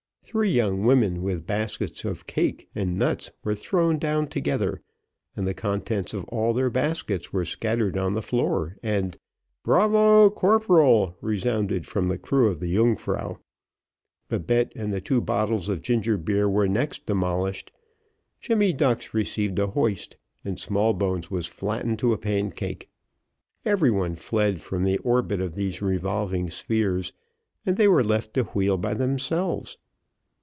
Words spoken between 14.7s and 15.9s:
and two bottles of